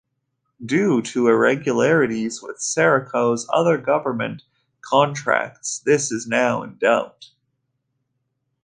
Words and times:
Due 0.65 1.03
to 1.03 1.27
irregularities 1.27 2.41
with 2.41 2.57
Serco's 2.57 3.47
other 3.53 3.77
government 3.77 4.41
contracts 4.81 5.77
this 5.85 6.11
is 6.11 6.25
now 6.25 6.63
in 6.63 6.75
doubt. 6.79 7.29